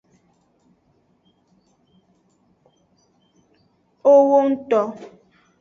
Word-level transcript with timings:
Owongto. 4.13 4.81